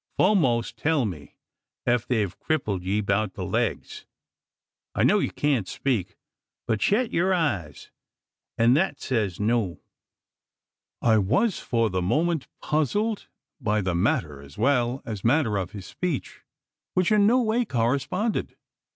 [0.17, 1.35] Fo'most tell me,
[1.85, 4.07] ef they've krippled ye 'beout the legs?
[4.95, 6.17] I know ye can't speak;
[6.65, 7.91] but shet yeer eyes,
[8.57, 9.79] an' thet says `No.'"
[11.03, 13.27] I was for the moment puzzled,
[13.59, 16.41] by the matter as well as manner of his speech,
[16.95, 18.55] which in no way corresponded.